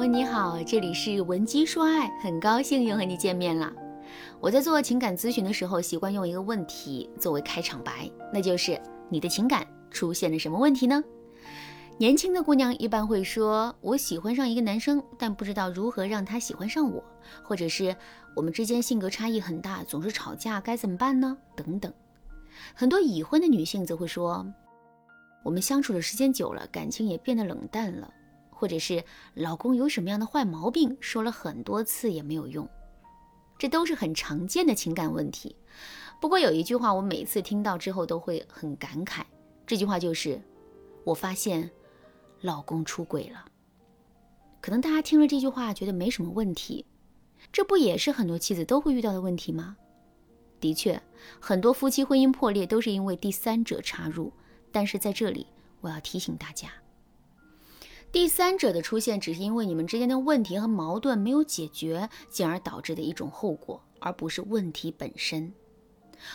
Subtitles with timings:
[0.00, 3.70] Hello，你好，这里是文姬说爱，很高兴又和你见面了。
[4.40, 11.04] 我在做情感咨询的时候，习惯用一个问题作为开场白，那就是你的情感出现了什么问题呢？
[11.98, 17.04] 年轻的姑娘一般会说：“我喜欢上一个男生，但不知道如何让他喜欢上我，
[17.42, 17.94] 或者是
[18.34, 21.92] 我们之间性格差异很大，总是吵架，该怎么办呢？”等等。
[22.74, 24.50] 很多已婚的女性则会说
[25.44, 28.10] ：“我们相处的时间久了，感情也变得冷淡了。”
[28.60, 32.68] 或者是老公有什么样的坏毛病，说了很多次也没有用，
[33.58, 35.56] 这都是很常见的情感问题。
[36.20, 39.22] 不过有一句话，我每次听到之后都会很感慨，
[39.66, 40.38] 这句话就是
[41.04, 41.70] ：“我发现
[42.42, 43.46] 老公出轨了。”
[44.60, 46.84] 可能大家听了这句话觉得没什么问题，
[47.50, 49.74] 这不也是很多妻子都会遇到的问题吗？
[50.60, 51.00] 的确，
[51.40, 54.30] 很多夫妻婚姻破裂都是因为第三者插入。
[54.70, 55.46] 但是在这里，
[55.80, 56.68] 我要提醒大家。
[58.12, 65.52] 第三者的出现，只是因为你们之间的问题和矛盾没有解决，进而导致的一种后果，而不是问题本身。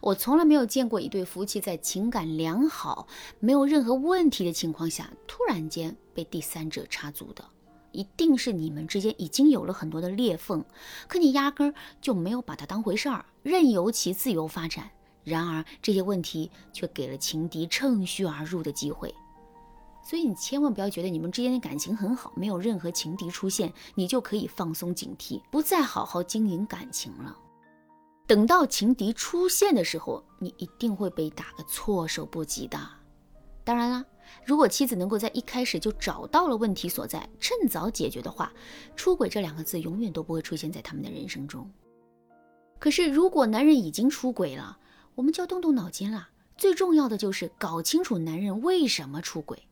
[0.00, 3.06] 我从来没有见过一对夫妻在情感良好、
[3.38, 7.44] 没有任何问题的情况下，突然间被第三者插足的。
[7.92, 10.64] 一定是你们之间已经有了很多的裂缝，
[11.06, 14.90] 可你压根儿就没有把它当回事儿，任由其自由发展。
[15.22, 19.14] 然而这些问题却给了情敌趁虚而入的机会。
[20.10, 27.38] 所以你千万不要觉得你们之间的感情很好，没有任何情敌出现，你就可以放松警惕，不再好好经营感情了。
[28.26, 32.76] 等到情敌出现的时候，你一定会被打个措手不及的。
[33.62, 34.04] 当然啦，
[34.44, 38.52] 如果妻子能够在一开始就找到了问题所在，趁早解决的话，
[38.96, 41.70] 出轨这两个字永远都不会出现在他们的人生中。
[42.80, 44.76] 可是如果男人已经出轨了，
[45.14, 46.30] 我们就要动动脑筋了。
[46.56, 49.68] 最重要的就是搞清楚男人为什么出轨。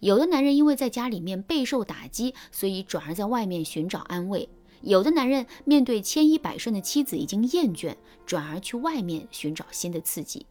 [0.00, 4.48] 有的男人因为在家里面备受打击，所以转而在外面寻找安慰；
[4.80, 7.94] 有的男人面对千依百顺的妻子已经厌倦，
[8.26, 10.46] 转而去外面寻找新的刺激。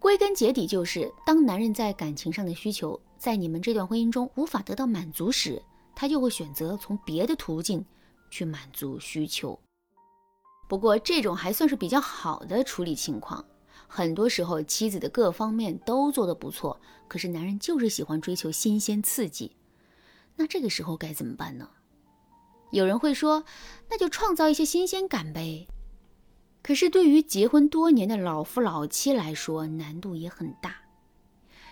[0.00, 5.62] 归根结底，就是当男人在感情上的需求在你们这段婚姻中无法得到满足时，
[5.94, 7.84] 他就会选择从别的途径
[8.30, 9.58] 去满足需求。
[10.68, 13.44] 不过，这种还算是比较好的处理情况。
[13.86, 19.56] 很多时候，妻子的各方面都做得不错，可是男人就是喜欢追求新鲜刺激。
[20.36, 21.68] 那这个时候该怎么办呢？
[22.70, 23.44] 有人会说，
[23.88, 25.68] 那就创造一些新鲜感呗。
[26.62, 30.76] 可是对于结婚多年的老夫老妻来说，难度也很大。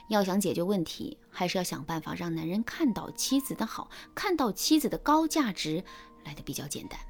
[0.08, 5.82] 要想解决问题，还是要想办法让男人看到妻子的好，看到妻子的高价值，
[6.24, 7.00] 来的比较简单。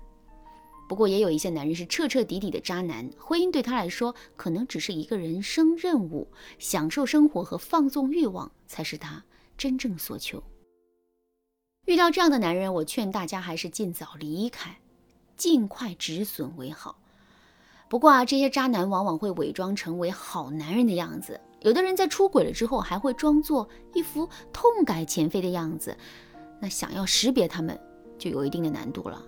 [0.92, 9.24] 不过也有一些男人是彻彻底底的渣男，婚姻对他来说可能只是一个人生任务，享受生活和放纵欲望才是他
[9.56, 10.42] 真正所求。
[11.86, 14.80] 遇到这样的男人，我劝大家还是尽早离开，
[15.34, 16.98] 尽快止损为好。
[17.88, 25.96] 不过啊，这些渣男往往会伪装成为好男人的样子，有的人在出轨了之后还会装作一副痛改前非的样子，
[26.60, 27.80] 那想要识别他们
[28.22, 29.20] 就有一定的难度了。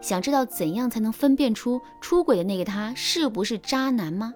[0.00, 4.32] 想知道怎样才能分辨出出轨的那个他是不是渣男吗？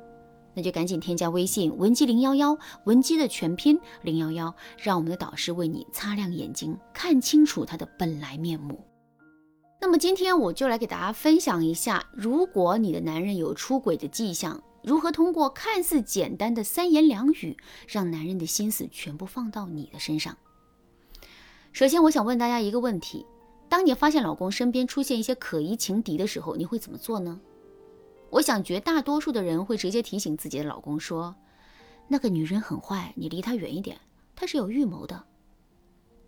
[0.55, 8.87] 那就赶紧添加微信文姬零幺幺，文姬的全拼零幺幺，让我们的导师为你擦亮眼睛，看清楚他的本来面目。
[9.81, 17.57] 那么今天我就来给大家分享一下，如果你的男人有出轨的迹象，如何通过看似简单的三言两语，
[17.89, 20.37] 让男人的心思全部放到你的身上。
[21.73, 23.27] 首先，我想问大家一个问题。
[23.69, 27.41] 当你发现老公身边出现一些可疑情敌的时候，你会怎么做呢？
[28.31, 31.35] 我想绝大多数的人会直接提醒自己的老公说
[32.09, 33.97] ：“那个女人很坏，你离她远一点，
[34.35, 35.25] 她是有预谋的。”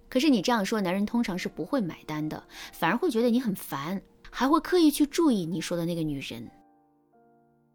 [0.08, 2.42] 可是你这样说，男人通常是不会买单的，
[2.72, 6.48] 反而会觉得你很烦，还会刻意去注意你说的那个女人。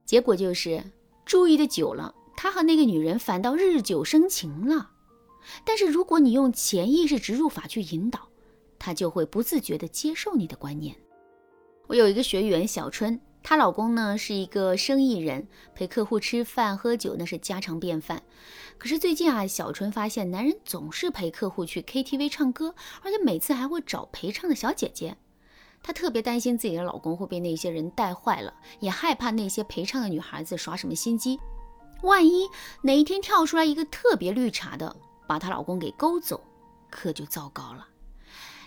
[0.05, 0.81] 结果就是
[1.25, 4.89] 注意的久了，他和那个女人反倒日久生情了。
[5.65, 8.29] 但是如果你用潜意识植入法去引导，
[8.83, 10.95] 她就会不自觉地接受你的观念。
[11.85, 18.23] 我有一个学员小春，她老公呢是一个生意人，陪客户吃饭喝酒那是家常便饭。
[18.79, 22.73] 可是最近啊，小春发现男人总是陪客户去 KTV 唱歌，
[23.03, 25.15] 而且每次还会找陪唱的小姐姐。
[25.83, 31.39] 她特别担心自己的老公会被那些人带坏了，也害怕那些陪唱的女孩子耍什么心机。
[32.01, 32.49] 万一
[32.81, 34.95] 哪一天跳出来一个特别绿茶的，
[35.27, 36.41] 把她老公给勾走，
[36.89, 37.87] 可就糟糕了。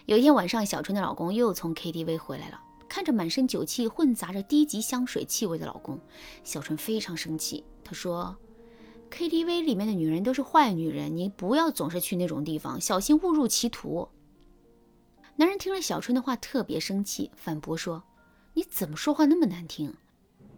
[0.06, 5.98] 有一天晚上，小春的老公又从 KTV 回来了，看着满身酒气混杂着低级香水气味的老公，
[6.42, 7.64] 小春非常生气。
[7.82, 8.36] 她说
[9.10, 14.06] ：“KTV 里面的女人都是坏女人，你不要总是去那种地方，小心误入歧途。”
[15.36, 18.02] 男人听了小春的话，特别生气，反驳说
[18.52, 19.94] ：“你怎么说话那么难听？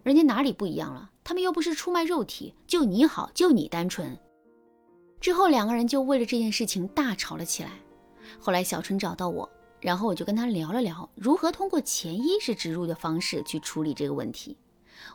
[0.02, 1.08] 人家哪里不一样了？
[1.22, 4.18] 他们又不是出卖肉体，就你好，就你单纯。”
[5.20, 7.70] 之后两个人就为了这件事情大吵了起来。
[8.40, 9.48] 后来小春找到我，
[9.80, 14.56] 然后我就跟她聊了聊如何通过潜意识植入的方式去处理这个问题。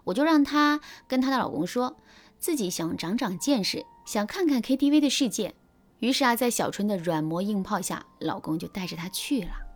[0.04, 1.98] 我就让她跟她的老公说，
[2.40, 5.54] 自己想长长见识，想看看 KTV 的世界。
[6.00, 9.71] 于是啊，在小春的软磨硬泡下，老公就带着她去了。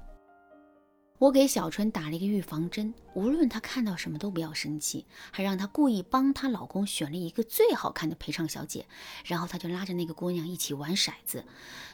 [1.18, 8.86] 我给小春打了一个预防针，无论她看到什么都不要生气，还让她故意帮她老公选了一个最好看的陪唱小姐，
[9.24, 11.46] 然后她就拉着那个姑娘一起玩骰子。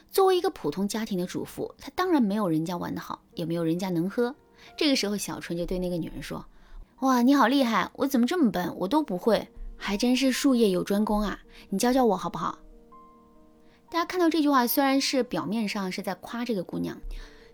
[0.10, 4.36] 作为一个普通家庭的主妇，她当然没有人家玩得好，也没有人家能喝。
[4.76, 6.44] 这个时候，小春就对那个女人说。
[7.02, 7.90] 哇，你好厉害！
[7.96, 8.76] 我怎么这么笨？
[8.78, 11.40] 我都不会，还真是术业有专攻啊！
[11.70, 12.60] 你教教我好不好？
[13.90, 17.02] 大家看到这句话，虽然是表面上是在夸这个姑娘，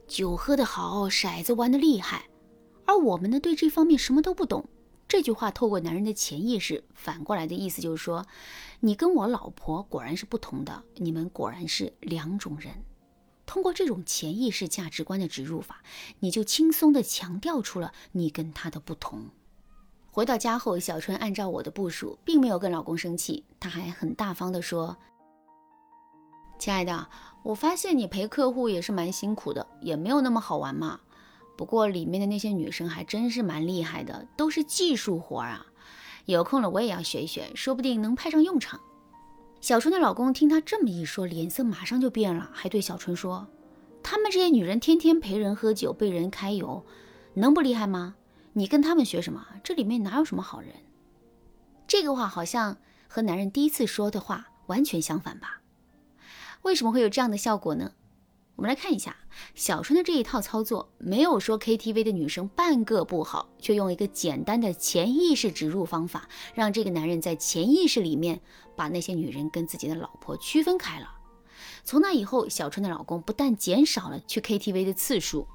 [0.08, 2.30] 酒喝得好，骰子玩得厉害，
[2.86, 4.66] 而我们呢，对这方面什么都不懂。
[5.08, 8.26] 这句话透过男人的潜意识反过来的意思就是说，
[8.80, 12.74] 你跟我老婆果然是不同的，你们果然是两种人。
[13.46, 15.82] 通过这种潜意识价值观的植入法，
[16.20, 19.30] 你就轻松地强调出了你跟他的不同。
[20.12, 24.98] 回到家后，小春按照我的部署，并没有跟老公生气，她还很大方地说
[26.60, 27.08] ：“亲爱的，
[27.48, 31.00] 我发现你陪客户也是蛮辛苦的，也没有那么好玩嘛。
[31.56, 35.66] 不过里面的那些女生还真是蛮厉害的，都是技术活儿啊。
[36.26, 38.78] 有空了我也要学一学，说不定能派上用场。”
[39.62, 43.48] 小春的老公听她这么一说，脸色马上就变了，还对小春说
[44.04, 46.86] ：“他们这些女人天天陪人喝酒，被人揩油，
[47.36, 48.16] 能不厉害吗？
[48.52, 49.48] 你跟他们学什么？
[49.64, 50.72] 这里面哪有什么好人？”
[51.88, 52.76] 这个话好像
[53.08, 55.62] 和男人第一次说的话完全相反吧？
[56.64, 57.94] 为什么会有这样的效果呢？
[58.56, 59.16] 我们来看一下
[59.54, 68.42] 小春的这一套操作，没有说 KTV 的女生半个不好，却用一个简单的潜意识植入方法，让这个男人在潜意识里面
[68.76, 71.12] 把那些女人跟自己的老婆区分开了。
[71.84, 75.48] 从那以后，小春的老公不但减少了去 KTV 的次数。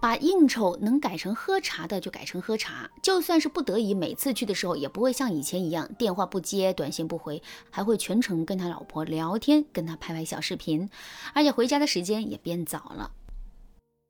[0.00, 10.88] 把应酬能改成喝茶的就改成喝茶，就算是不得已，每次去的时候也不会像以前一样电话不接、短信不回，还会全程跟他老婆聊天，跟他拍拍小视频，
[11.34, 13.10] 而且回家的时间也变早了。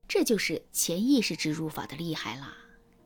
[0.07, 2.55] 这就是潜意识植入法的厉害啦，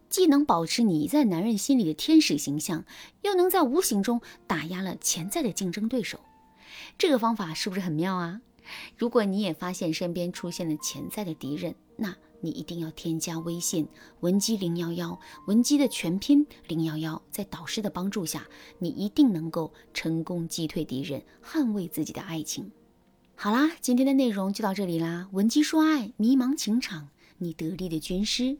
[0.08, 2.84] 既能保持你在男人心里的天使形象，
[3.22, 6.18] 又能在无形中打压了潜在的竞争对手。
[6.98, 8.40] 这个方法是不是很妙啊？
[8.96, 12.16] 如果你也发现身边出现了潜在的敌人，那。
[12.42, 13.88] 你一定要添加微信
[14.20, 18.46] 文姬零幺幺，文姬的全拼零幺幺，在导师的帮助下，
[18.78, 22.70] 你一定能够成功击退敌人，捍卫自己的爱情。
[23.34, 27.08] 好啦，今天的内容就到这里啦，文姬说爱，迷茫情场，
[27.38, 28.58] 你得力的军师。